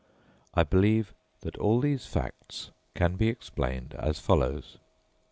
[0.55, 4.79] I believe that all these facts can be explained as follows.